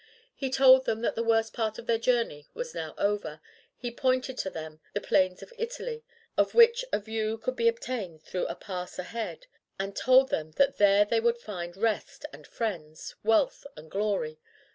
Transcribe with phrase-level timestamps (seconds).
[0.33, 3.39] He told them that the worst part of their journey was now over.
[3.77, 6.03] He pointed to them the plains of Italy,
[6.39, 9.45] of which a view could be obtained through the pass ahead,
[9.77, 14.39] and told them that there they would find rest and friends, wealth and glory.